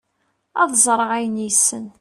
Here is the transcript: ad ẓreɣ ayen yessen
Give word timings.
ad 0.61 0.71
ẓreɣ 0.85 1.09
ayen 1.17 1.41
yessen 1.45 1.85